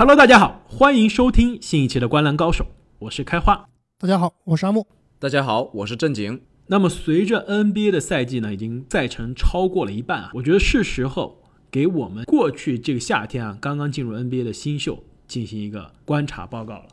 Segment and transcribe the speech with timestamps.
[0.00, 2.64] Hello，大家好，欢迎收听新一期的《观澜高手》，
[3.00, 3.68] 我是开花。
[3.98, 4.86] 大家好，我是阿木。
[5.18, 6.40] 大家好，我是正经。
[6.68, 16.86] 那么，随着 NBA 的赛季呢，已经赛程超过了一半啊，我觉得是时候给我们过去这个夏天啊，刚刚进入 NBA 的新秀进行一个观察报告了。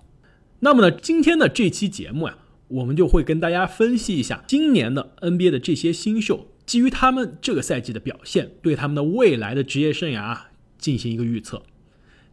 [0.61, 2.35] 那么呢，今天的这期节目呀，
[2.69, 10.49] 我们就会跟大家分析一下今年的 NBA 的这些新秀，基于他们这个赛季的表现，对他们的未来的职业生涯啊
[10.79, 11.61] 进行一个预测。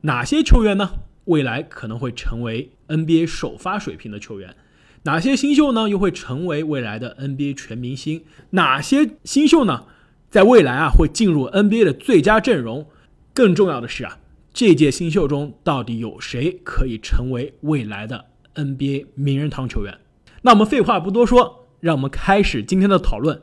[0.02, 0.94] 哪些球员呢？
[1.26, 4.56] 未来可能会成为 NBA 首发水平的球员？
[5.04, 5.88] 哪些新秀呢？
[5.88, 8.24] 又会成为未来的 NBA 全明星？
[8.50, 9.84] 哪些新秀呢？
[10.30, 12.86] 在未来啊，会进入 NBA 的最佳阵容？
[13.32, 14.18] 更重要的是啊，
[14.52, 18.24] 这届新秀中到底有谁可以成为未来的
[18.56, 19.98] NBA 名人堂球员？
[20.42, 23.40] 那我们废话不多说，让我们开始今天的讨论。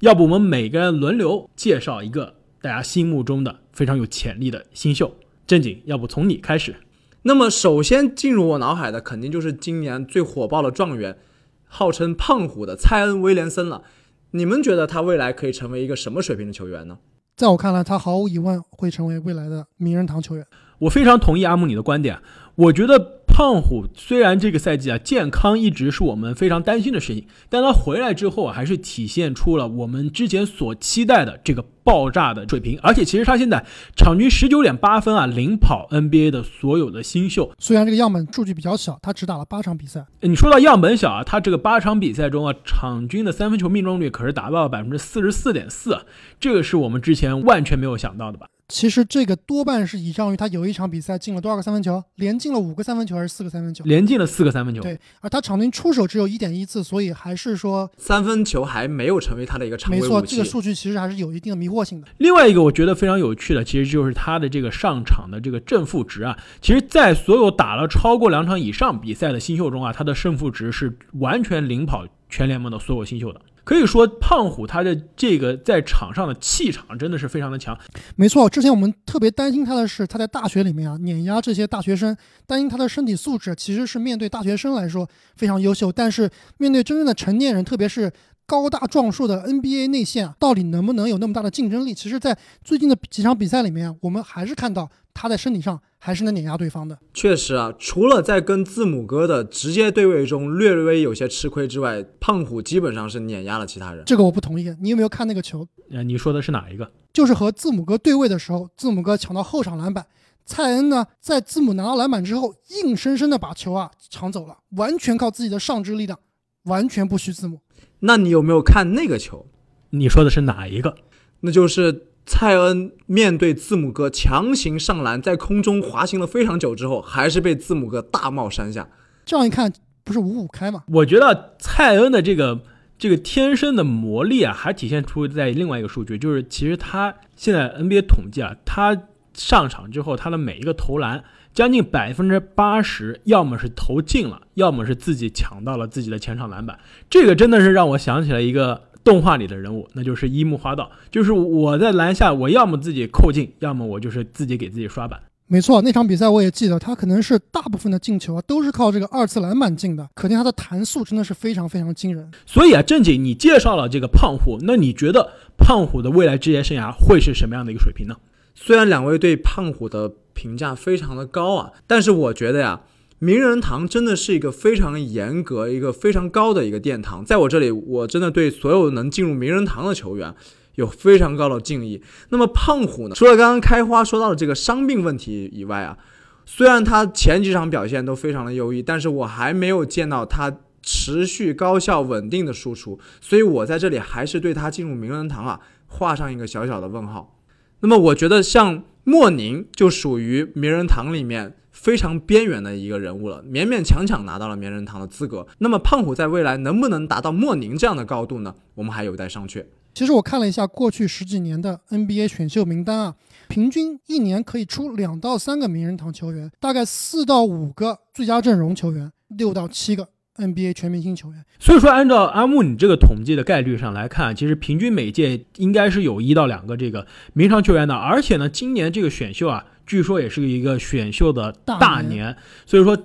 [0.00, 5.16] 要不我们每个人轮流介绍一个大家心目中的非常有潜力的新秀？
[5.52, 6.76] 正经，要不从你开始？
[7.24, 11.18] 那么首先进入我脑海的肯定就是今年最火爆的状元，
[11.66, 13.82] 号称“胖虎”的蔡恩·威廉森了。
[14.30, 16.96] 你们觉得他未来可以成为一个什么水平的球员呢？
[17.36, 20.46] 在我看来，他毫无疑问会成为未来的名人堂球员。
[20.78, 22.18] 我非常同意阿木你的观点。
[22.54, 23.21] 我觉得。
[23.32, 33.64] 胖虎虽然这个赛季啊健康一直是我们非常担心的事情，但他回来之后啊还是体现出了我们之前所期待的这个爆炸的水平，而且其实他现在
[33.96, 37.50] 场均十九点八分啊，领跑 NBA 的所有的新秀。
[37.58, 40.04] 虽然这个样本数据比较小，他只打了八场比赛。
[40.20, 46.04] 你说到样本小啊，他这个八场比赛中啊，场均的三分球命中率可是达到了百分之四十四点四，
[46.38, 48.46] 这个是我们之前完全没有想到的吧？
[48.72, 53.84] 其实这个多半是倚仗于他有一场比赛进了多少个三分球，连进了五个三分球还是四个三分球？
[53.84, 54.80] 连进了四个三分球。
[54.80, 62.08] 对，而他场均出手只有一点一次，所以还是说三分球还没有成为他的一个常规没错，这个数据其实还是有一定的迷惑性的。
[62.16, 73.40] 另外一个我觉得非常有趣的，其实就是他的这个上场的这个正负值啊，其实，在所有打了超过两场以上比赛的新秀中啊，他的胜负值是完全领跑全联盟的所有新秀的。
[73.64, 77.78] 可以说，胖虎他的这个在场上的气场真的是非常的强。
[78.16, 86.28] 没错，之前我们特别担心他的是，他在大学里面啊碾压这些大学生，担心他的身体素质其实是面对大学生来说非常优秀，但是
[86.58, 88.12] 面对真正的成年人，特别是
[88.44, 91.94] 高大壮硕的 NBA 内线，到底能不能有那么大的竞争力？
[91.94, 95.80] 其实，在最近的几场比赛里面，我们还是看到他在身体上。
[96.04, 96.98] 还是能碾压对方的。
[97.14, 104.02] 确实啊，除了在跟字母哥的直接对位中略微有些吃亏之外，胖虎基本上是碾压了其他人。
[104.04, 104.74] 这个我不同意。
[104.80, 105.64] 你有没有看那个球？
[105.92, 106.90] 呃，你说的是哪一个？
[107.12, 110.04] 就是和字母哥对位的时候，字母哥抢到后场篮板，
[110.44, 112.52] 蔡恩呢在字母拿到篮板之后，
[112.82, 116.18] 硬生生的把球啊抢走了，完全靠自己的上肢力量，
[116.64, 117.60] 完全不虚字母。
[118.00, 119.46] 那你有没有看那个球？
[119.90, 120.96] 你说的是哪一个？
[121.42, 122.08] 那就是。
[122.24, 128.88] 蔡恩面对字母哥强行上篮，在空中滑行了非常久之后，还是被字母哥大帽山下。
[129.24, 129.72] 这样一看，
[130.04, 130.84] 不是五五开吗？
[130.86, 132.60] 我觉得蔡恩的这个
[132.96, 138.96] 这个天生的魔力啊，还体现出在另外一个数据，就是其实他现在 NBA 统计啊，他
[139.34, 146.78] 上场之后，他的每一个投篮，将近百分之八十，要么是投进了，要么是自己抢到了自己的前场篮板。
[147.10, 148.91] 这个真的是让我想起了一个。
[149.04, 155.20] 动画里的人物，那就是樱木花道，就是我在篮下，我要么自己扣进，要么我就是自己给自己刷板。
[155.48, 162.30] 没错，那场比赛我也记得，他可能是大部分的进球啊，都是靠这个二次篮板进的，可见他的弹速真的是非常非常惊人。
[162.46, 168.14] 所以啊，正经，你介绍了这个胖虎，那你觉得胖虎的未来职业生涯会是什么样的一个水平呢？
[168.54, 172.80] 虽然两位对胖虎的评价非常的高啊，但是我觉得呀。
[173.22, 180.34] 名人堂真的是一个非常严格、一个非常高的一个殿堂，在我这里，我真的对所有能进入名人堂的球员
[180.74, 182.02] 有非常高的敬意。
[182.30, 183.14] 那么胖虎呢？
[183.14, 185.96] 除了刚刚开花说到的这个伤病问题以外啊，
[186.44, 197.38] 虽然他前几场表现都非常的优异，但是我还没有见到他持续高效稳定的输出，所以我在这里还是对他进入名人堂啊画上一个小小的问号。
[197.78, 201.54] 那么我觉得像莫宁就属于名人堂里面。
[201.82, 205.44] 非常边缘的一个人物了，勉勉强强拿到了名人堂的资格。
[205.58, 208.54] 那么胖虎在未来能不能达到莫宁这样的高度呢？
[208.76, 209.64] 我们还有待商榷。
[209.92, 213.16] 其实我看了一下过去十几年的 NBA 选秀名单啊，
[213.48, 220.08] 平均一年可以出两到三个名人堂球员，大概四到五个最佳阵容球员，六到七个。
[220.34, 232.36] NBA 全明星球员，所以说按照阿木你这个统计的概率上来看，其实平均每届应该是有一到两个这个名场球员的，而且呢，今年这个选秀啊，据说也是一个选秀的大年，
[232.66, 232.98] 所以说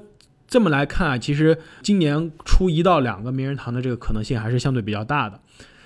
[0.47, 5.39] 这么来看啊，其实今年出一到两个名人堂的这个可能性还是相对比较大的，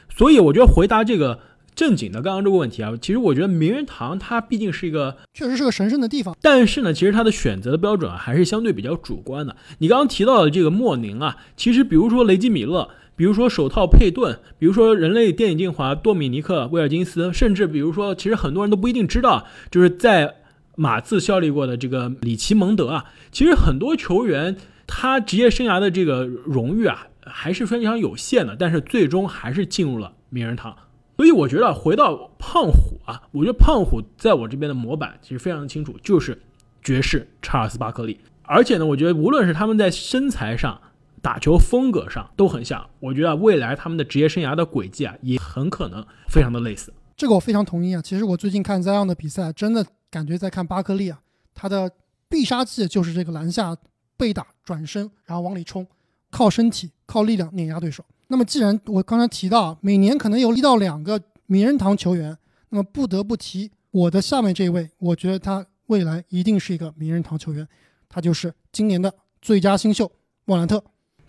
[0.09, 1.39] 所以我觉得回答这个。
[1.73, 6.35] 正经的刚刚这个问题啊，其实我觉得名人堂它毕竟是一个，确实是个神圣的地方。
[6.41, 9.55] 但是呢，其实它的选择的标准啊还是相对比较主观的。
[9.77, 20.40] 你刚刚提到的这个莫宁啊，其实比如说雷吉米勒，比如说手套佩顿，比如说人类电影精华多米尼克威尔金斯，甚至比如说，其实很多人都不一定知道，就是在
[20.75, 24.57] 马刺效力过的这个里奇蒙德啊，其实很多球员
[24.87, 30.75] 他职业生涯的这个荣誉啊还是非常有限的，但是最终还是进入了名人堂。
[31.17, 36.41] 所以我觉得回到胖虎啊，我觉得胖虎在我这边的模板其实非常清楚，就是
[36.81, 38.19] 爵士查尔斯巴克利。
[38.41, 40.81] 而且呢，我觉得无论是他们在身材上、
[41.21, 42.89] 打球风格上都很像。
[42.99, 46.91] 我觉得未来他们的职业生涯的轨迹啊，也很可能非常的类似。
[47.15, 48.01] 这个我非常同意啊。
[48.01, 51.21] 其实我最近看 Zion 的比赛，真的感觉在看巴克利啊，
[51.55, 51.89] 他的
[52.29, 53.75] 必杀技就是这个篮下
[54.17, 55.87] 背打转身，然后往里冲，
[56.29, 58.05] 靠身体、靠力量碾压对手。
[58.27, 62.37] 那么，既然我刚才提到每年可能有一到两个名人堂球员，
[62.69, 67.67] 那么不得不提我的下面这一位，我觉得他未来一定是一个名人堂球员，
[68.07, 70.11] 他就是今年的最佳新秀
[70.45, 70.83] 莫兰特。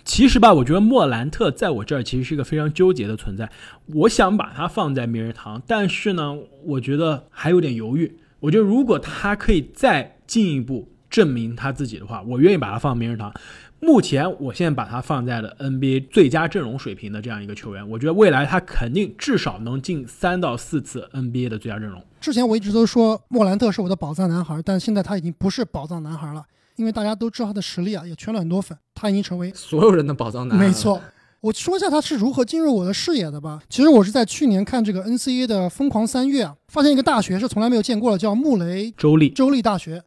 [0.05, 3.51] 其实吧，我觉得莫兰特在我这儿其实是一个非常纠结的存在。
[3.87, 8.19] 我想把他放在名人堂，但是呢，我觉得还有点犹豫。
[8.43, 13.33] 我觉得如果他可以再进一步证明他自己的话，我愿意把他放名人堂。
[13.79, 22.03] 目前，我现在把他放在了 NBA 最佳阵容水平的这样一个球员，我觉得未来他肯定至少能进三到四次 NBA 的最佳阵容。
[22.21, 26.45] 之前我一直都说莫兰特是我的宝藏男孩，但现在他已经不是宝藏男孩了，
[26.75, 30.67] 因为大家都知道他的实力啊，也圈了很多粉，他已经成为所有人的宝藏男孩。
[30.67, 31.01] 没错，
[31.43, 33.61] 我说一下他是如何进入我的视野的吧。
[33.69, 40.05] 其实我是在去年看这个 NCAA 的疯狂三月啊，发现一个大学是从来没有见过的，叫穆雷州立州立大学。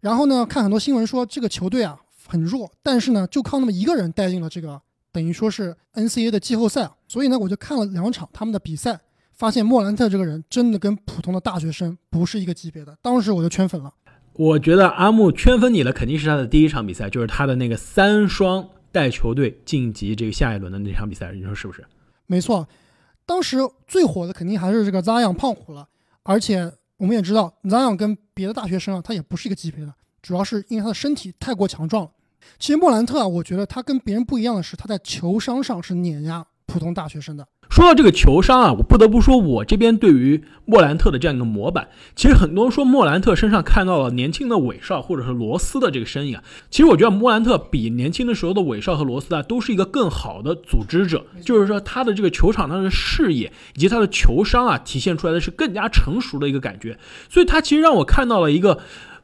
[0.00, 1.98] 然后呢，看很多新闻说这个球队啊。
[2.28, 4.80] 很弱，但是呢，就靠那么一个人带进了这个
[5.12, 6.92] 等于说是 NCAA 的季后赛啊。
[7.06, 8.98] 所以呢，我就看了两场他们的比赛，
[9.34, 12.96] 发现莫兰特这个人真的跟普通的大学生不是一个级别的。
[13.02, 13.92] 当时我就圈粉了。
[14.32, 21.84] 我觉得阿木圈粉你了肯定是他的第一场比赛，就是他的那个三双带球队晋级这个下一轮的那场比赛，你说是不是？
[22.26, 22.68] 没错，
[23.26, 25.88] 当时最火的肯定还是这个 Zion 胖虎了。
[26.22, 29.92] 而且我们也知道，Zion 跟别的大学生啊，他也不是一个级别的，
[30.22, 32.10] 主要是因为他的身体太过强壮了。
[32.58, 37.46] 其实莫兰特啊，我觉得他跟别人不一样的是，他在球商上是碾压普通大学生的。
[37.68, 46.42] 说到这个球商啊，我不得不说，我这边对于莫兰特的这样一个模板，其实很多人说莫兰特身上看到了年轻的韦少或者是罗斯的这个身影啊。
[46.70, 56.98] 其实我觉得莫兰特比年轻的时候的韦少和罗斯啊，都是一个更好的组织者，就是说他的这个球场上的视野以及他的球商啊，体现出来的是更加成熟的一个感觉。
[57.28, 58.78] 所以他其实让我看到了一个。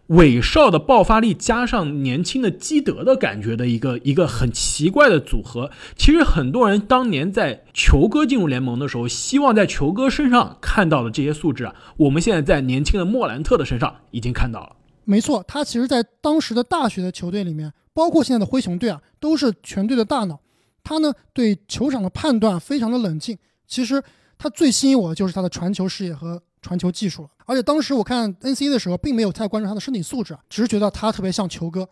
[0.09, 5.71] 韦少的爆发力加上年轻的基德的感觉的一个一个很奇怪的组合。
[5.97, 14.77] 其实很多人当年在球哥进入联盟的时候，希望在球哥身上看到的这些素质啊，我们现在在年轻的莫兰特的身上已经看到了。
[15.05, 20.41] 没错，他其实，在当时的大学的球队里面，包括现在的灰熊队啊，都是全队的大脑。
[20.83, 23.37] 他呢，对球场的判断非常的冷静。
[23.67, 24.03] 其实
[24.39, 26.43] 他最吸引我的就是他的传球视野和。
[26.61, 31.89] 传球技术了，而且当时我看 NC 的时候，并没有太关注他的身体素质，只是觉得他特别像球哥。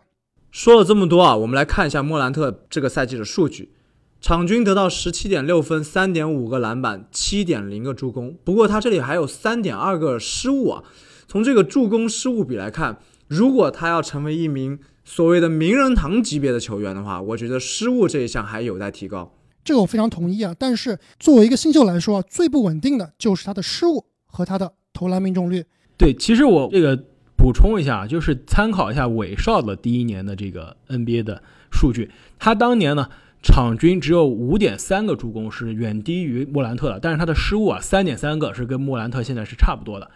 [0.51, 3.73] 说了这么多啊，我们来看一下莫兰特这个赛季的数据：
[4.21, 8.37] 场均得到十七点六分，三点五个篮板，七点零个助攻。
[8.43, 10.83] 不过他这里还有三点二个失误啊。
[11.27, 19.33] 从这个助攻失误比来看，如果他要成为一名所谓的名人堂级别的球员的话，我觉得失误这一项还有待提高。
[19.63, 20.55] 这个我非常同意啊。
[20.57, 24.05] 但是作为一个新秀来说，最不稳定的就是他的失误。
[24.27, 25.65] 和他的投篮命中率，
[25.97, 26.95] 对，其实我这个
[27.35, 31.41] 补充一下，就是参考一下韦少的第一年的这个 NBA 的
[31.71, 33.09] 数据，他当年呢
[33.41, 40.09] 场均只有五点三个助攻，是远低于莫兰特的，但是他的失误啊三点三个，是跟莫兰特现在是差不多的，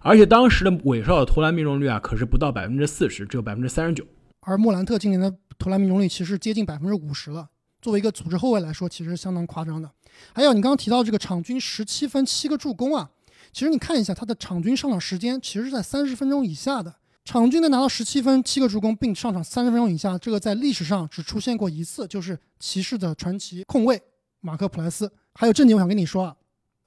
[0.00, 4.04] 而且当时的韦少的投篮命中率啊可是不到百分之四十，只有百分之三十九，
[4.40, 7.48] 而莫兰特今年的投篮命中率其实接近百分之五十了，
[7.82, 9.90] 作为一个组织后卫来说，其实相当夸张的。
[10.32, 13.10] 还有你刚刚提到这个场均十七分七个助攻啊。
[13.52, 16.94] 其实你看一下他的场均上场时间，其实是在三十分钟以下的。
[17.24, 24.00] 场均能拿到十七分、七个助攻，并上场三十分钟以下，这个在历史上只出现过一次，就是骑士的传奇控卫
[24.40, 25.12] 马克普莱斯。
[25.34, 26.34] 还有正经，我想跟你说啊，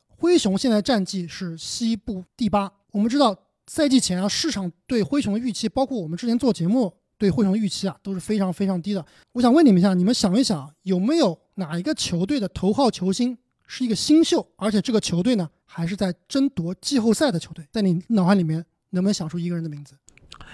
[0.07, 2.71] 灰熊现在战绩是西部第八。
[2.91, 3.37] 我们知道
[3.67, 9.05] 赛季前啊，市场对灰熊的预期，包括我们之前做节目对灰熊的预期啊，都是非常非常低的。
[9.33, 13.37] 我想问你们一下，你们想一想，有没有哪一个球队的头号球星
[13.67, 15.47] 是一个新秀，而且这个球队呢？
[15.73, 19.95] 还是在争夺季后赛的球队，在你脑海里面能不能想出一个人的名字？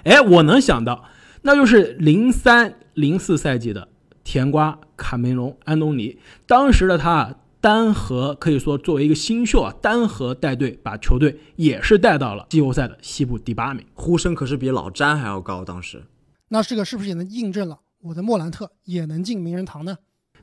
[0.03, 1.05] 哎，我能想到，
[1.41, 3.88] 那就是零三零四赛季的
[4.24, 6.19] 甜瓜卡梅隆安东尼。
[6.45, 7.36] 当时的他。
[7.59, 15.65] 单核可以说作为一个新秀啊，单核带队把球队也是带到了季后赛的西部第八名，呼声可是比老詹还要高。
[15.65, 16.03] 当时，
[16.50, 19.97] 那这个是不是也能印证了我的莫兰特也能进名人堂呢？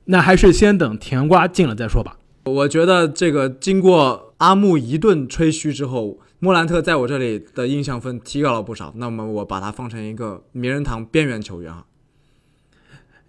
[0.07, 2.19] 那还是先等甜瓜进了再说吧。
[2.47, 8.93] 我觉得这个经过阿木一顿吹嘘之后，莫兰特在我这里的印象分提高了不少。
[8.97, 11.87] 那么我把他放成一个名人堂边缘球员啊。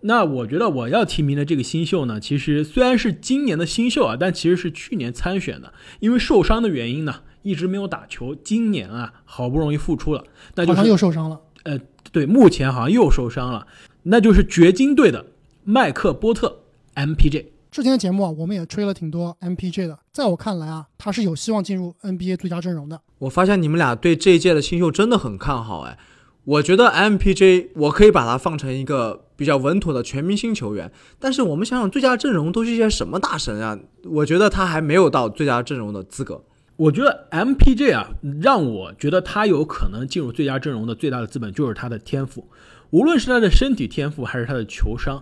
[0.01, 8.35] 那我觉得我要提名的这个新秀呢，其实虽然是今年的新秀啊，但其实是去年参选的，因为受伤的原因呢，一直没有打球。
[8.35, 10.23] 今年啊，好不容易复出了，
[10.55, 11.41] 那就好像是又受伤了。
[11.63, 11.79] 呃，
[12.11, 13.65] 对，目前好像又受伤了，
[14.03, 15.25] 那就是掘金队的
[15.63, 16.59] 麦克波特
[16.93, 17.45] MPJ。
[17.75, 23.01] 之前的节目啊，我们也吹了挺多 MPJ 的，在我看来啊，他是有希望进入 NBA 最佳阵容的。
[23.17, 25.97] 我发现你们俩对这一届的新秀真的很看好哎。
[26.45, 30.89] 我觉得 MPJ 我可以把它放成一个比较稳妥的全明星球员，
[31.19, 33.77] 但是我们想想最佳阵容都是一些什么大神啊？
[34.05, 36.41] 我觉得他还没有到最佳阵容的资格。
[36.77, 38.09] 我觉得 MPJ 啊，
[38.41, 42.47] 让我觉得他有可能进入最佳阵容的最大的资本就是他的天赋，
[42.91, 45.21] 无论是他的身体天赋还是他的球商。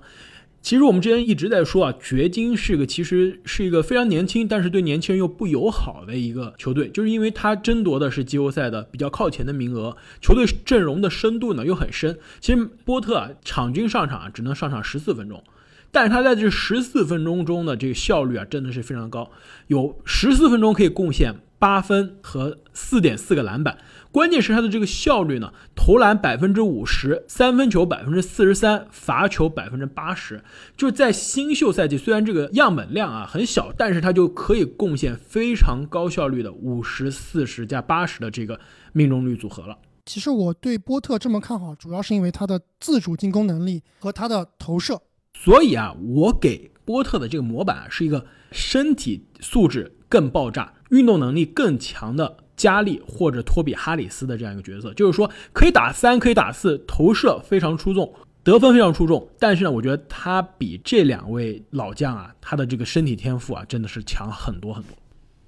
[0.63, 12.17] 其实我们之前一直在说啊，掘金是个其实是一个非常年轻，但是对年轻人又不友好的一个球队，就是因为他争夺的是季后赛的比较靠前的名额，球队阵容的深度呢又很深。
[12.39, 15.43] 其实波特啊，场均上场啊只能上场十四分钟，
[15.91, 19.29] 但是他在这十四分钟中的这个效率啊真的是非常高，
[19.67, 23.77] 有十四分钟可以贡献八分和四点四个篮板。
[24.12, 30.43] 关键是他的这个效率呢，投篮百分之五十，三分球百分之四十三，罚球百分之八十。
[30.75, 38.60] 就是在新秀赛季，虽然这个样本量啊很小，但是他就可以贡献非常高效率的五十四十加八十的这个
[38.91, 39.77] 命中率组合了。
[40.05, 45.01] 其实我对波特这么看好，主要是因为他的自主进攻能力和他的投射。
[45.34, 52.38] 所以啊，我给波特的这个模板啊，是一个身体素质更爆炸、运动能力更强的。
[52.55, 59.27] 加利或者托比哈里斯的这样一个角色，就是说可以打三，可以打四，投射非常出众，得分非常出众。
[59.39, 64.96] 但是呢，我觉得他比这两位老将啊，他的这个身体天赋啊，真的是强很多很多。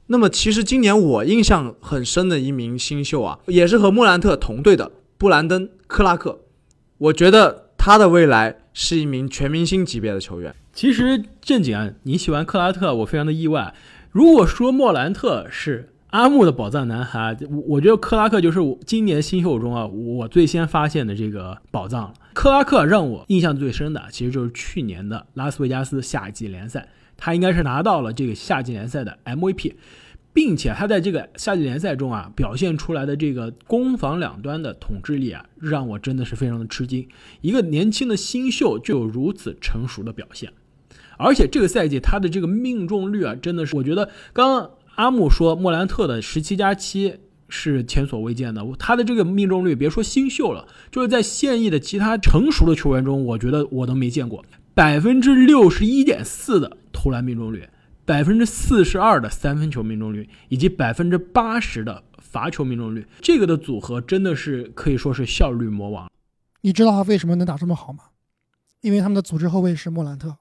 [0.07, 6.39] 那么，其实今年我印象很深的一名新秀啊，也是和莫兰特同队的布兰登·克拉克，
[6.97, 10.53] 我觉得他的未来是一名全明星级别的球员。
[10.73, 13.73] 其实正经啊，你喜欢克拉特，我非常的意外。
[14.15, 15.89] 如果说莫兰特是。
[16.11, 22.13] 阿木的宝藏男孩，我我觉得克拉克就是我今年新秀中啊，我最先发现的这个宝藏。
[22.33, 29.73] 克拉克让我印象最深的，其实就是去年的拉斯维加斯夏季联赛，他应该是拿到了这个夏季联赛的 MVP，
[30.31, 37.05] 并且他在这个夏季联赛中啊，表现出来的这个攻防两端的统治力啊，让我真的是非常的吃惊。
[37.41, 40.49] 一个年轻的新秀就有如此成熟的表现，
[41.17, 44.71] 而且这个赛季他的这个命中率啊，真的是我觉得刚刚。
[44.95, 47.15] 阿木说：“莫兰特的十七加七
[47.49, 57.67] 是前所未见的，他的这个命中率，别说新秀了，就是在现役的其他成熟的球员中，我觉得我都没见过百分之六十一点四的投篮命中率，
[58.05, 66.09] 百分之四十二的三分球命中率，以及百分之八十的罚球命中率，这个的组合真的是可以说是效率魔王。
[66.61, 68.03] 你知道他为什么能打这么好吗？
[68.85, 70.31] 因为他们的组织后卫是莫兰特。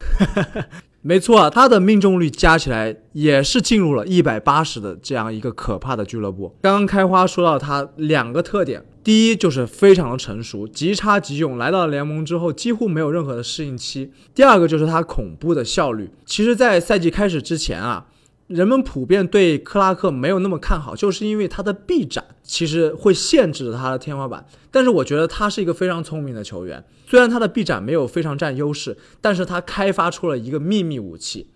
[1.00, 6.54] ”没错，他的命中率加起来也是进入了一百八十的这样一个可怕的俱乐部。
[6.62, 14.12] 刚刚开花说到他两个特点，第一就是非常的成熟，即插即用，来到联盟之后几乎没有任何的适应期。
[14.34, 16.10] 第二个就是他恐怖的效率。
[16.24, 18.06] 其实，在赛季开始之前啊。
[18.46, 24.46] 人们普遍对克拉克没有那么看好，就是因为他的臂展其实会限制他的天花板。
[24.70, 31.48] 但是我觉得他是一个非常聪明的球员，虽然他的臂展没有非常占优势，但是他开发出了一个秘密武器，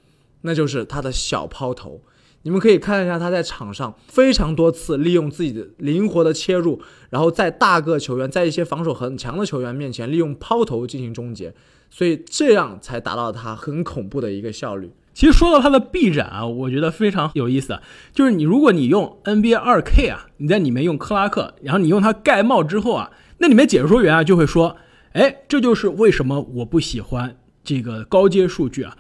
[0.43, 2.01] 那就是他的小抛投。
[2.43, 6.81] 你们可以看一下他在场上非常多次利用自己的灵活的切入，
[7.11, 11.53] 然后在大个球员、在一些防守很强的球员面前利用抛投进行终结，
[11.91, 14.91] 所以这样才达到他很恐怖的一个效率。
[15.19, 17.81] 其实说到他的臂展啊，我觉得非常有意思。
[18.13, 24.77] 就是你如果你用 NBA 二 K 啊，你在里面用克拉克，然后你用他盖帽之后啊，那里面解说员啊就会说，
[25.15, 28.97] 哎，这就是为什么我不喜欢这个高阶数据啊。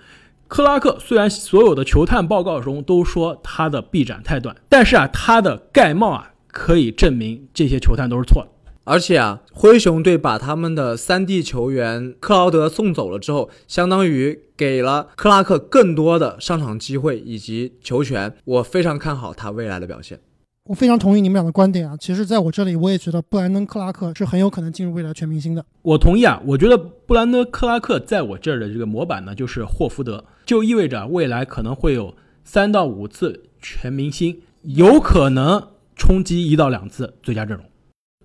[0.48, 8.48] 克拉克虽然所有的球探报告中都说他的臂展太短，但是啊，他的盖帽啊可以证明这些球探都是错的。
[8.88, 18.34] 而且啊，灰熊队把他们的三 D 球员克劳德送走了之后，相当于给了克拉克更多的上场机会以及球权。
[18.46, 20.18] 我非常看好他未来的表现。
[20.64, 21.94] 我非常同意你们俩的观点啊。
[21.98, 25.64] 其实，在我这里，我也觉得布兰登·克拉克是很有可能进入未来全明星的。
[25.82, 32.14] 我同意啊，我觉得布兰登·克拉克在我这儿的这个模板呢，就是霍福德，就意味着未来可能会有
[32.44, 37.64] 三到五次全明星，有可能冲击一到两次最佳阵容。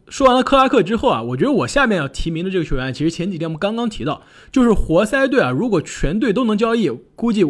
[0.09, 7.45] 说完了克拉克之后啊，我觉得我下面要提名的这个球员，其实前几天我们刚刚提到，就是活塞队啊，如果全队都能交易，估计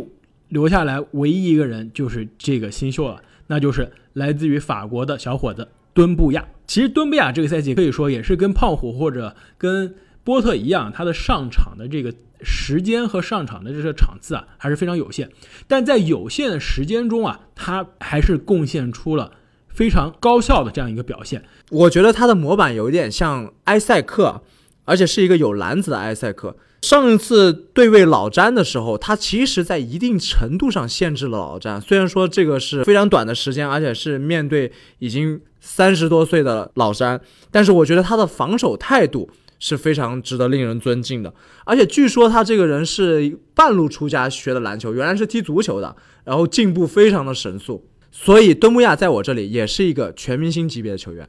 [0.50, 6.46] 留下来唯一一个人就是这个新秀了，那就是来自于法国的小伙子敦布亚。
[6.66, 15.30] 其实敦布亚这个赛季可以说也是跟胖虎或者跟波特一样，他的上场的这个时间和上场的这个场次啊还是非常有限，
[15.68, 19.32] 但在有限的时间中啊，他还是贡献出了
[19.74, 21.44] 非常高效的这样一个表现。
[21.70, 24.42] 我觉得他的模板有点像埃塞克，
[24.86, 26.56] 而且是一个有篮子的埃塞克。
[26.82, 31.80] 上一次对位老詹的时候，他其实在一定程度上限制了老詹。
[31.80, 41.34] 虽然说这个是非常短的时间，而且是面对已经三十多岁的老詹，但是我觉得他的防守态度是非常值得令人尊敬的。
[41.64, 47.88] 而且据说他这个人是半路出家学的篮球，原来是踢足球的，然后进步非常的神速。
[48.16, 51.28] 所以敦布亚在我这里也是一个全明星级别的球员。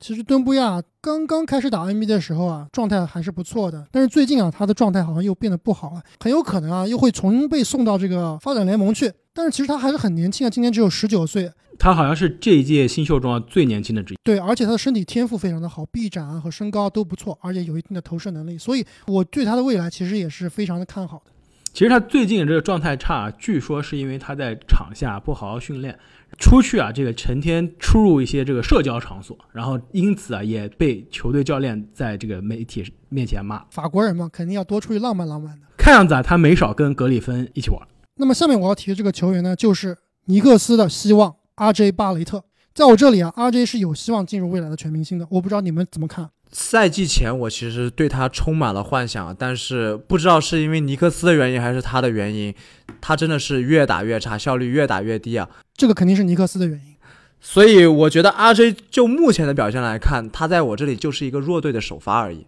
[0.00, 3.86] 其实敦布亚刚刚开始打 NBA 的时候啊，状态还是不错的。
[3.92, 9.12] 但是最近啊，他的状态好像又变得不好了，很有可能啊，又会重新被送到这个发展联盟去。
[9.34, 11.52] 但是其实他还是很年轻啊，今年只有十九岁。
[11.78, 14.16] 他好像是这一届新秀中最年轻的之一。
[14.24, 18.56] 对，而且他的身体天赋非常的好，臂展啊和身高都不错，而且有一定的投射能力。
[18.56, 21.31] 所以我对他的未来其实也是非常的看好的。
[21.72, 25.98] 其实他最近这个状态差，据说是因为他在场下不好好训练。
[26.38, 33.62] 出去啊，这个成天出入一些这个社交场所，然后因此啊也被球队教练在这个媒体面前骂。
[33.70, 35.66] 法国人嘛，肯定要多出去浪漫浪漫的。
[35.76, 37.80] 看样子啊，他没少跟格里芬一起玩。
[38.16, 42.42] 那么下面我要提的这个球员呢，就是尼克斯的希望 RJ 巴雷特。
[42.74, 45.26] 在我这里啊，RJ 是有希望进入未来的全明星的。
[45.30, 46.30] 我不知道你们怎么看。
[46.52, 52.54] 赛季前我其实对他充满了幻想，但是不知道是因为尼克斯的原因还是他的原因，
[53.00, 55.48] 他真的是越打越差，效率越打越低啊。
[55.74, 56.94] 这个肯定是尼克斯的原因。
[57.40, 62.46] 所以我觉得 RJ 就目前的表现来看，他在我这里就是一个弱队的首发而已。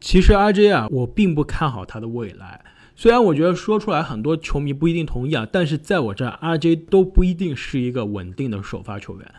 [0.00, 2.62] 其实 RJ 啊，我并不看好他的未来。
[2.94, 9.34] 虽然我觉得说出来很多球迷不一定同意啊，但是在我这 RJ 都不一定是一个稳定的首发球员。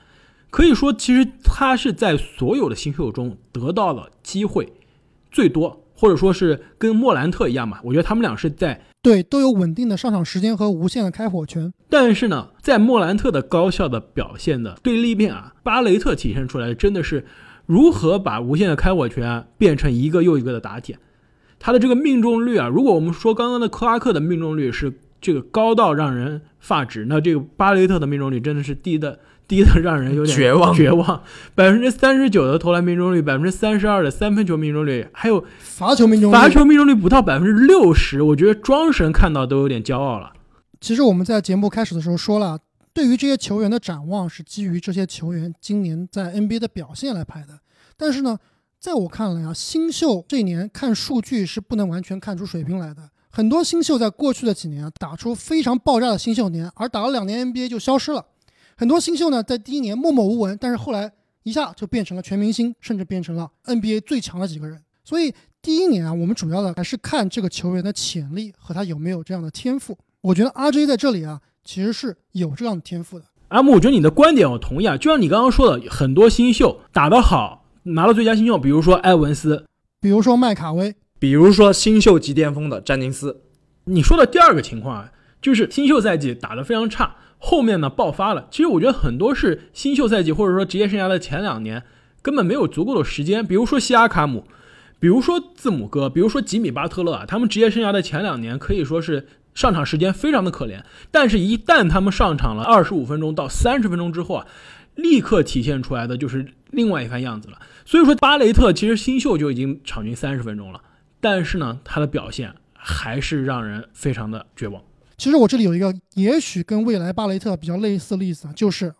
[0.51, 4.71] 可以说，其实他是在所有的新秀中得到了机会
[5.31, 7.79] 最多，或者说是跟莫兰特一样嘛。
[7.85, 11.73] 我觉得他们俩是在对都有稳定的上场时间和无限的开火权。
[11.89, 17.25] 但是呢，在莫兰特的高效的表现的对立面啊，巴雷特体现出来的真的是
[17.65, 20.99] 如何把无限的开火权变成一个又一个的打铁。
[21.59, 29.17] 他的这个命中率啊，如果我们说刚刚的克拉克的命中率是这个高到让人发指，那这个巴雷特的命中率真的是低的。
[29.51, 31.21] 低的让人有点绝望，绝望。
[31.53, 38.21] 百分之三十九的投篮命中率，百分之三十二的三分球命中率，还有罚球命中率，罚球命中率不到百分之六十。
[38.21, 40.31] 我觉得庄神看到都有点骄傲了。
[40.79, 42.57] 其实我们在节目开始的时候说了，
[42.93, 47.59] 对于这些球员的展望是基于这些球员今年在 NBA 的表现来拍的。
[47.97, 48.39] 但是呢，
[48.79, 53.09] 在我看来啊，新秀这一年看数据是不能完全看出水平来的。
[53.29, 58.25] 很多新秀在过去的几年啊，打出非常爆炸的新秀年，而打了两年 NBA 就消失了。
[58.81, 61.11] 很多新秀呢，在第一年默默无闻，但是后来
[61.43, 64.81] 一下就变成了全明星，甚至变成了 NBA 最强的几个人。
[65.03, 69.95] 所以第一年啊，我们主要的还是看这个球员的潜力和他有没有这样的天赋。
[70.21, 73.25] 我觉得 RJ 在这里啊，其实是有这样的天赋的。
[73.49, 79.67] 阿木，我觉得你的观点我同意啊，就像你刚刚说的，很多新秀打得好，拿了最佳新秀，比如说埃文斯，
[79.99, 83.43] 比如说麦卡威，比如说新秀级巅峰的詹宁斯。
[83.83, 87.17] 你说的第二个情况啊，就是新秀赛季打得非常差。
[87.43, 91.81] 后面呢爆发了，其实我觉得很多是新秀赛季或者说职业生涯的前两年
[92.21, 94.45] 根本没有足够的时间，比如说西亚卡姆，
[94.99, 104.45] 比如说字母哥，比如说吉米巴特勒啊，他们职业生涯的前两年可以说是上场时间非常的可怜，但是一旦他们上场了二十五分钟到三十分钟之后啊，
[104.93, 107.57] 立刻体现出来的就是另外一番样子了。
[107.85, 110.79] 所以说巴雷特其实新秀就已经场均三十分钟了，
[111.19, 114.83] 但是呢他的表现还是让人非常的绝望。
[115.21, 118.91] 其实我这里有一个也许跟未来巴雷特比较类似的例子啊，就是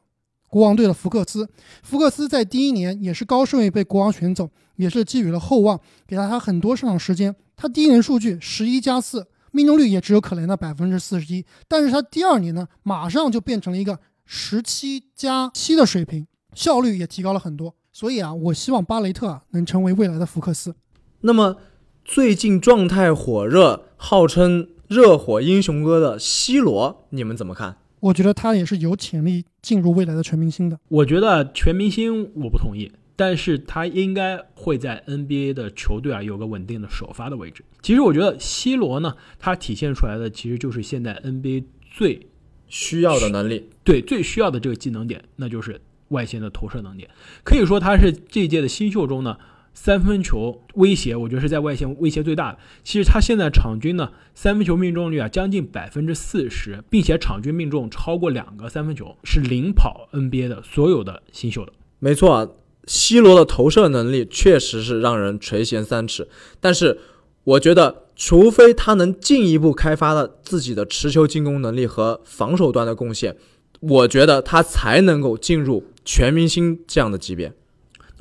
[0.52, 1.50] 国王队的福克斯。
[1.82, 7.36] 福克斯在第一年也是高顺位被国王选走，也是寄予了厚望，给了他很多上场时间。
[7.58, 11.44] 他第一年数据十一加四，命中率也只有可怜的百分之四十一。
[11.68, 17.74] 但是他第二年呢，马上就变成了一个十七加七的水平，效率也提高了很多。
[17.92, 20.76] 所以啊，我希望巴雷特啊能成为未来的福克斯。
[21.22, 21.58] 那么
[22.06, 24.68] 最近状态火热，号称。
[24.92, 27.78] 热火英雄哥的 C 罗，你们怎么看？
[28.02, 30.78] 我觉得他也是有潜力进入未来的全明星的。
[30.90, 37.64] 我觉得全明星我不同意，但是他应该会在 NBA 的球队啊有个稳定的首发的位置。
[37.82, 42.28] 其实我觉得 C 罗呢，他体现出来的其实就是现在 NBA 最
[42.68, 47.08] 需要的能力，对最需要的这个技能点，那就是外线的投射能力。
[47.46, 49.38] 可以说他是这一届的新秀中呢。
[49.74, 52.58] 三分球威胁，我觉得是在外线威胁最大的。
[52.84, 61.74] 其实他现在场均呢，三分球命中率啊将近百分之四十，并且场均命中超过两个三分球，是领跑 NBA 的所有的新秀的。
[62.00, 62.48] 没错啊
[62.86, 66.28] ，C 罗的投射能力确实是让人垂涎三尺。
[66.60, 67.00] 但是
[67.44, 73.36] 我觉得，除非他能进一步开发了自己的持球进攻能力和防守端的贡献，
[73.80, 77.54] 我觉得他才能够进入全明星这样的级别。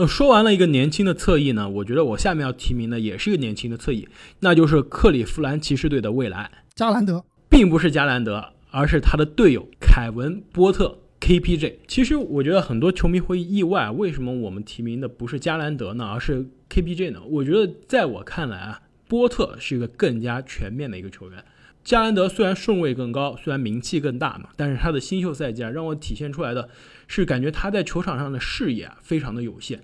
[0.01, 4.09] 那说完了一个年轻的侧翼呢，我觉得我下面要提名的也是一个年轻的侧翼，
[4.39, 11.81] 那就是克利夫兰骑士队的未来加兰德，并不是加兰德，而是他的队友凯文波特 KPJ。
[11.87, 17.21] 其实我觉得很多球迷会意外，为什么我们提名的不是加兰德呢，而是 KPJ 呢？
[17.29, 21.45] 我觉得在我看来啊，波特是一个更加全面的一个球员。
[21.83, 26.69] 加兰德虽然顺位更高，虽然名气更大嘛，但是他的新秀赛季啊，让我体现出来的
[27.09, 29.81] 是感觉他在球场上的视野啊非常的有限。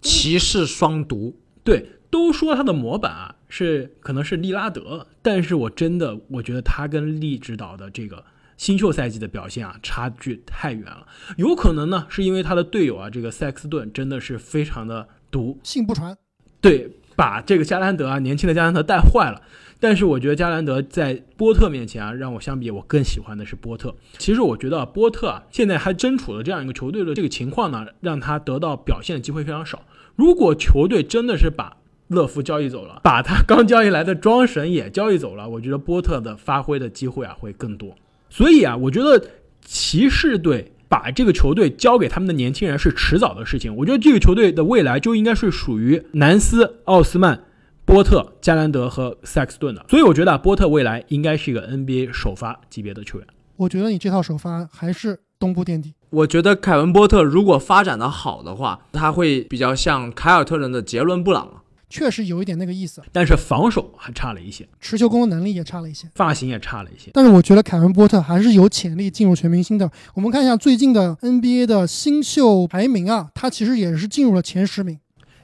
[0.00, 8.24] 骑士双毒，对，都说他的模板啊是可能是利拉德，但是我真的我觉得他跟利指导的这个
[8.56, 16.16] 新秀赛季的表现啊差距太远了，有可能呢是因为他的队友啊这个塞克斯顿真的是非常的毒，信不传，
[16.60, 19.42] 对，把这个加兰德啊年轻的加兰德带坏了。
[19.80, 23.94] 但是我觉得加兰德在波特面前啊，让我相比我更喜欢的是波特。
[24.18, 29.82] 其实我觉得波特啊，现在还身处的这样一个球队的这个情况呢，让他得到表现的机会非常少。
[30.16, 37.96] 如果球队真的是把乐福交易走了，把他刚交易来的庄神也交易走了，我觉得波特的发挥的机会啊会更多。
[38.28, 39.24] 所以啊，我觉得
[39.64, 43.74] 骑士队把这个球队交给他们的年轻人是迟早的事情。
[43.74, 47.44] 我觉得这个球队的未来就应该是属于南斯、奥斯曼。
[47.90, 53.26] 波特、加兰德和塞克斯顿的，所以我觉得波特未来应该是一个 NBA 首发级别的球员。
[53.56, 55.92] 我觉得你这套首发还是东部垫底。
[56.10, 67.10] 我觉得凯文波特如果发展的好的话，他会比较像凯尔特人的杰伦布朗确实有一点那个意思，但是防守还差了一些，持球攻能力也差了一些，发型也差了一些。
[67.12, 69.90] 但是我觉得凯文波特还是有潜力进入全明星的。
[70.14, 75.00] 我们看一下最近的 NBA 的新秀排名啊，他其实也是进入了前十名。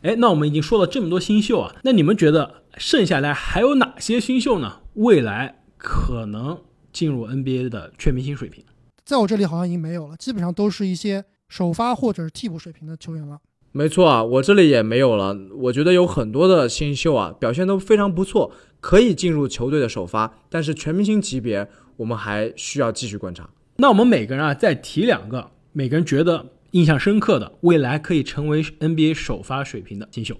[0.06, 4.82] 哎，那我们已经说了这么多新秀啊，那你们觉得剩下来还有哪些新秀呢？
[4.94, 6.56] 未来可能
[6.92, 8.64] 进入 NBA 的全明星水平？
[9.04, 13.38] 在我这里好像已经没有了，基本上都是一些首发或者是替补水平的球员了。
[13.72, 15.36] 没错啊，我这里也没有了。
[15.58, 23.50] 我觉得有很多的新秀啊，表现都非常不错，可以进入球队的首发，但是全明星级别我们还需要继续观察。
[23.78, 26.52] 那我们每个人啊，再提两个，每个人觉得。
[26.76, 30.38] 印象深刻的未来可以成为 NBA 首发水平的新秀，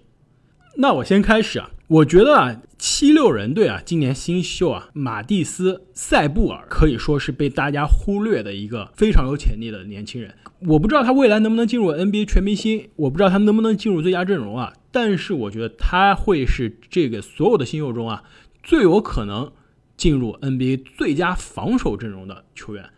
[0.77, 1.71] 那我先开始啊。
[1.89, 10.35] 我觉得啊，七六人队啊，今年新秀啊，马蒂斯塞布尔可以说是被大家忽略的一个非常有潜力的年轻人。
[10.67, 14.75] 我不知道他未来能不能进入 NBA 全明星，我不知道他能不能进入最佳阵容啊。
[14.93, 18.23] 但是我觉得他会是这个所有的新秀中啊，
[18.63, 19.51] 最有可能
[19.97, 22.91] 进入 NBA 最佳防守阵容的球员。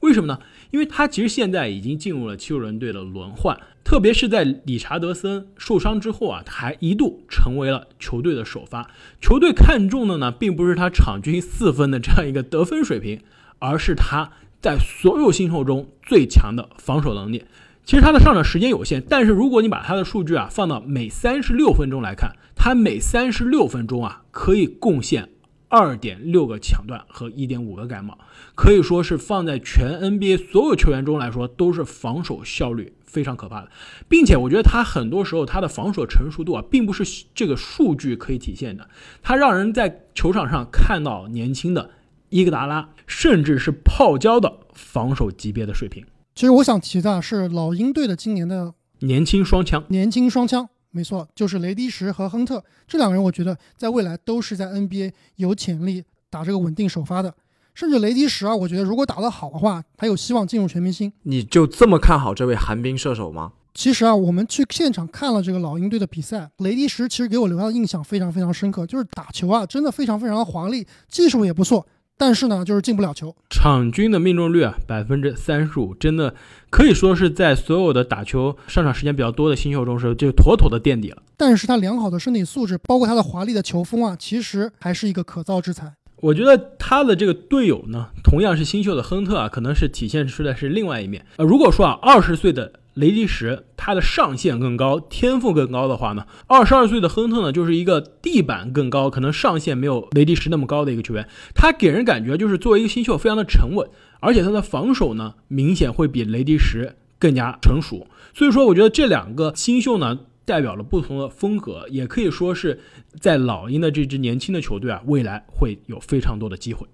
[0.00, 0.38] 为什么呢？
[0.70, 8.90] 因为他其实现在已经进入了七六人队的轮换，特别是在理查德森受伤之后啊，还一度成为了球队的首发。
[9.20, 13.20] 球队看中的呢，并不是他场均四分的这样一个得分水平，
[13.58, 14.30] 而是他
[14.60, 17.44] 在所有新秀中最强的防守能力。
[17.84, 25.28] 其实他的上场时间有限，但是如果你把他的数据啊放到每三十六分钟来看，他每三十六分钟啊可以贡献。
[25.68, 28.18] 二点六个抢断和一点五个盖帽，
[28.54, 33.70] 可以说是放在全 NBA 所有球员中来说，都是防守效率非常可怕的，
[34.08, 38.88] 并且我觉得他很多时候他的防守成熟度啊，并不是这个数据可以体现的，
[39.22, 41.90] 他让人在球场上看到年轻的
[42.28, 46.04] 伊戈达拉，甚至是泡椒的防守级别的水平。
[46.34, 50.68] 其实我想提的是老鹰队的今年的年轻双枪，年轻双枪。
[50.96, 57.34] 没错，就是雷迪什和亨特这两个人，我觉得在未来都是在 NBA 有潜力打这个稳定首发的。
[57.74, 61.12] 甚至雷迪什啊，我觉得如果打得好的话，还有希望进入全明星。
[61.24, 63.52] 你就这么看好这位寒冰射手吗？
[63.74, 71.86] 其实啊，我们去现场看了这个老鹰队的比赛，雷迪什其实给我留下的印象非常非常深刻，就是打球啊，真的非常非常的华丽，技术也不错。
[72.18, 73.34] 但是呢，就是进不了球。
[73.50, 76.34] 场均的命中率啊，百分之三十五，真的
[76.70, 81.22] 可以说是在所有的打球上场时间比较多的新秀中是就妥妥的垫底了。
[81.36, 85.92] 但是他良好的身体素质，包括他的华丽的球风啊，其实还是一个可造之材。
[86.22, 91.26] 我觉得他的这个队友呢，同样是新秀的亨特啊，可能是体现出的是另外一面。
[91.36, 101.28] 呃，如果说啊，二十岁的雷迪什他的上限更高，天赋更高的话呢，二十二岁的亨特呢，就是一个地板更高，可能上限没有雷迪什那么高的一个球员。
[101.54, 103.88] 他给人感觉就是作为一个新秀非常的沉稳，
[104.20, 108.06] 而且他的防守呢，明显会比雷迪什更加成熟。
[108.34, 110.18] 所以说，我觉得这两个新秀呢。
[110.46, 112.78] 代表了不同的风格，也可以说是
[113.18, 116.86] 在老鹰的这支年轻的球队啊，未来会有非常多的机会。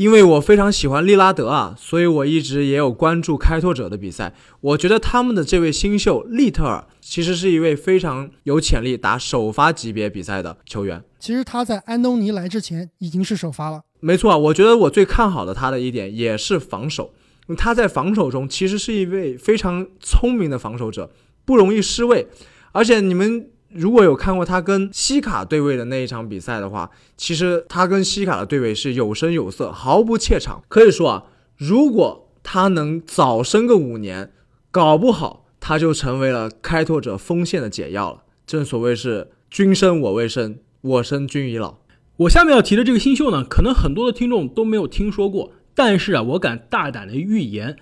[0.00, 4.32] 因为我非常喜欢利拉德啊，所以我一直也有关注开拓者的比赛。
[4.62, 11.04] 我觉得他们的这位新秀利特尔其实是一位非常有潜力打首发级别比赛的球员。
[11.18, 13.82] 其实他在安东尼来之前已经是首发了。
[14.00, 17.12] 没错，我觉得我最看好的他的一点也是防守。
[17.58, 21.10] 他在防守中其实是一位非常聪明的防守者，
[21.44, 22.26] 不容易失位。
[22.72, 30.62] 而且你们如果有看过他跟西卡对位的那一场比赛的话，其实他跟西卡的对位是有声有色，毫不怯场。
[30.68, 31.24] 可以说啊，
[31.56, 34.32] 如果他能早生个五年，
[34.70, 38.22] 搞不好他就成为了开拓者锋线的解药了。
[38.46, 41.76] 正所谓是君生我未生，我生君已老。
[42.16, 47.76] 我下面要提的这个新秀呢，可能很多的听众都没有听说过，但是啊，我敢大胆的预言。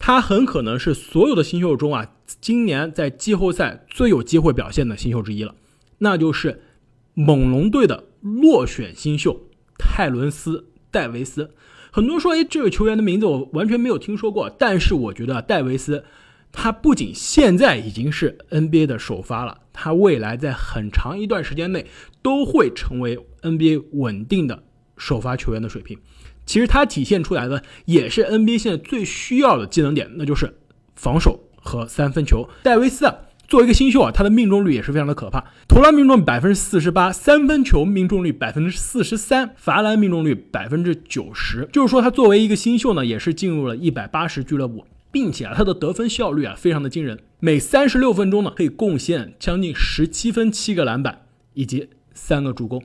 [0.00, 5.54] 他很可能是所有的新秀中啊，今年在季后赛最有机会表现的新秀之一了，
[5.98, 6.62] 那就是
[7.14, 10.58] 猛龙队的落选新秀泰伦斯·
[10.90, 11.54] 戴维斯。
[11.92, 16.04] 很多说，哎，这个球员的名字我完全没有听说过，但是我觉得戴维斯，
[16.50, 21.86] 他不仅现在已经是 NBA 的首发了，他未来在很长一段时间内
[22.22, 24.62] 都会成为 NBA 稳定的
[24.96, 25.98] 首发球员的水平。
[26.50, 30.52] 其实他体现出来的也是 NBA 现在最需要的技能点，那就是
[30.96, 32.48] 防守和三分球。
[32.64, 33.14] 戴维斯啊，
[33.46, 41.68] 作为一个新秀啊，他的命中率也是非常的可怕，投篮命中百分之四十八，三分球命中率百分之四十三，罚篮命中率百分之九十。
[41.72, 52.82] 就是说，他作为一个新秀呢，也是进入了一百八十俱乐部，并且啊，他的得分效率啊非常的惊人，每三十六分钟呢可以贡献将近十七分、七个篮板以及三个助攻。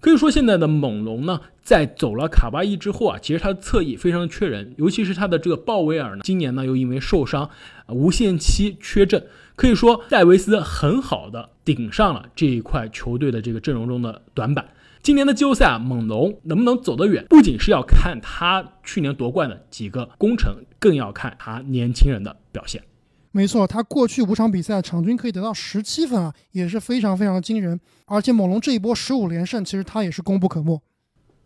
[0.00, 7.50] 可以说，现在的猛龙呢，在走了卡巴伊之后啊，其实他的侧翼非常的缺人，尤其是他的这个鲍威尔呢，今年呢又因为受伤，
[7.88, 9.26] 无限期缺阵。
[9.56, 14.68] 可以说，戴维斯很好的顶上了这一块球队的这个阵容中的短板。
[15.02, 22.82] 今年的季后赛啊，猛龙能不能走得远，不仅是要看他去年夺冠的几个功臣，更要看他年轻人的表现。
[23.30, 27.78] 没错，他过去五场比赛场均可以得到十七分啊，也是非常非常惊人。
[28.06, 30.80] 而且猛龙这一波十五连胜，其实他也是功不可没。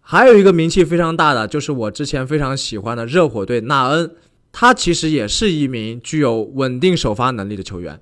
[0.00, 4.14] 还有一个名气非常大的，就是我之前非常喜欢的热火队纳恩，
[4.52, 8.00] 他其实也是一名具有稳定首发能力的球员。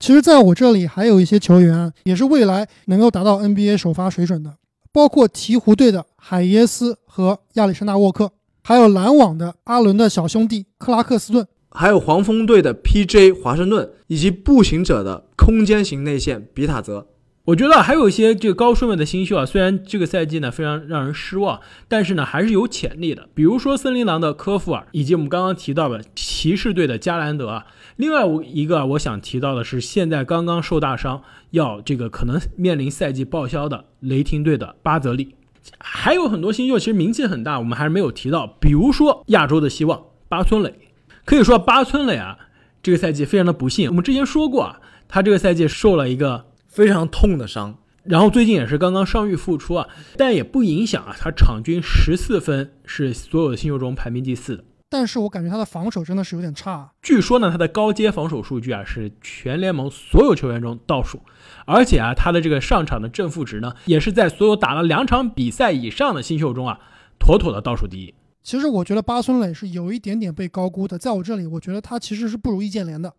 [0.00, 4.56] 其实，在我这里还有一些球员，也是未来能够达到 NBA 首发水准的，
[4.92, 11.46] 包括鹈鹕队的海耶斯和亚历山大沃克，还有篮网的阿伦的小兄弟克拉克斯顿。
[11.70, 13.32] 还有黄蜂队的 P.J.
[13.32, 17.06] 华盛顿，以及步行者的空间型内线比塔泽。
[17.44, 23.26] 我觉得还有一些这个高顺位的新秀啊，虽然这个赛季呢非常让人失望，但是呢还是有潜力的。
[23.34, 27.66] 比如说森林狼的科夫尔，以及我们刚刚提到的骑士队的加兰德啊。
[27.96, 35.34] 另外我一个我想提到的是，现在刚刚受大伤，要这个可能面临赛季报销的雷霆队的巴泽利。
[35.78, 40.74] 还有很多新秀其实名气很大，我们还是没有提到，比如说亚洲的希望巴村磊。
[41.28, 42.38] 可以说，八村磊啊，
[42.82, 43.90] 这个赛季非常的不幸。
[43.90, 49.86] 我们之前说过啊，他这个赛季受了一个非常痛的伤，然后最近也是刚刚伤愈复出啊，
[50.16, 54.64] 但也不影响啊，他场均十四分是所有的新秀中排名第四的。
[54.88, 56.90] 但是我感觉他的防守真的是有点差。
[57.02, 61.20] 据说呢，他的高阶防守数据啊是全联盟所有球员中倒数，
[61.66, 66.80] 而且啊，他的这个上场的正负值呢，也是在所有打了两场比赛以上的新秀中啊，
[67.18, 68.14] 妥妥的倒数第一。
[68.48, 73.12] 其实我觉得巴孙磊是有一点点被高估的，在我这里，我觉得他其实是不如易建联的。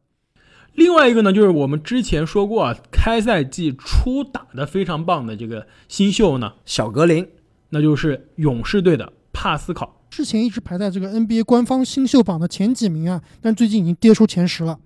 [0.73, 7.27] 另外一个呢，就是我们之前说过啊，开赛季初打的非常棒的这个新秀呢，小格林，
[7.69, 14.79] 那就是勇士队的帕斯考，之前一直排在这个 NBA 官方新秀榜的前几名啊，但最近已经跌出前十了。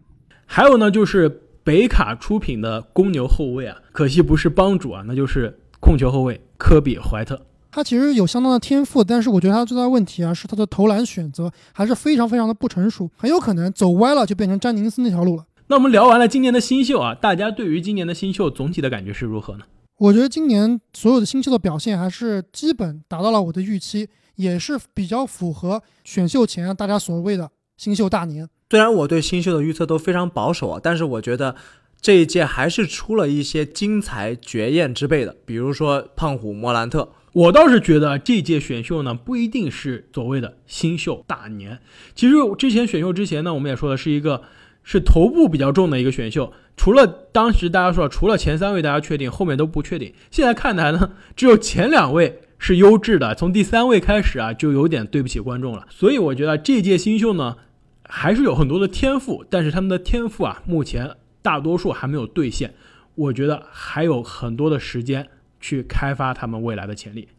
[0.45, 1.29] 还有呢，就是
[1.63, 7.45] 北卡出品的公牛后卫啊，可惜不是帮主啊，那就是控球后卫科比怀特。
[7.73, 15.43] 他其实有相当的天赋，但是我觉得他最大的问题啊是他的投篮选择还是非常非常的不成熟，很有可能走歪了就变成詹宁斯那条路了。
[15.65, 19.65] 那我们聊完了今年的新秀啊，大家对于今年的新秀总体的感觉是如何呢？
[19.97, 28.47] 我觉得今年所有的新秀的表现还是基本达到了我的预期，也是比较符合选秀前大家所谓的新秀大年。
[28.69, 31.55] 虽然我对新秀的预测都非常保守啊，但是我觉得
[31.99, 37.09] 这一届还是出了一些精彩绝艳之辈的，比如说胖虎莫兰特。
[37.33, 41.79] 我倒是觉得这届选秀呢，不一定是所谓的新秀大年。
[42.13, 44.43] 其实之前选秀之前呢，我们也说的是一个
[44.83, 50.13] 是头部比较重的一个选秀，除了当时大家说除了前三位大家确定，后面都不确定。
[50.29, 55.87] 现在看来呢，只有前两位是优质的，从第三位开始啊，就有点对不起观众了。
[55.89, 57.57] 所以我觉得这届新秀呢，
[58.03, 61.09] 还是有很多的天赋，但是他们的天赋啊，目前
[61.41, 62.75] 大多数还没有兑现。
[63.15, 65.27] 我觉得还有很多的时间。
[65.63, 67.29] 去开发他们未来的潜力。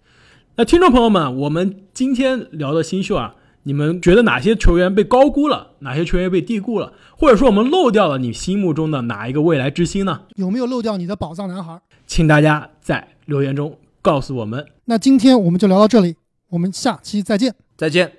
[0.57, 3.35] 那听众朋友们，我们今天聊的新秀啊，
[3.65, 10.23] 你们觉得哪些球员被高估了，哪些球员被低估了，或者说我们漏掉了你心目中的哪一个未来之星呢？
[10.37, 11.79] 有没有漏掉你的宝藏男孩？
[12.07, 14.67] 请大家在留言中告诉我们。
[14.87, 16.17] 那今天我们就聊到这里，
[16.49, 18.11] 我们下期再见，再见，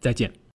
[0.00, 0.37] 再见。